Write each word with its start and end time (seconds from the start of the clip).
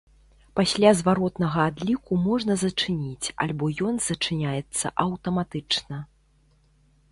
Пасля 0.59 0.93
зваротнага 1.01 1.59
адліку 1.71 2.17
можна 2.29 2.57
зачыніць 2.63 3.31
альбо 3.47 3.65
ён 3.91 4.03
зачыняецца 4.09 4.85
аўтаматычна. 5.07 6.03